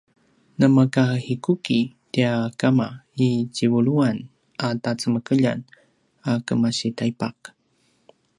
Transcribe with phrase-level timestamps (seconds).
[0.59, 1.79] namakahikuki
[2.11, 2.87] tia kama
[3.27, 4.17] i tjivuluan
[4.65, 5.59] a tacemekeljan
[6.29, 7.37] a kemasi taipaq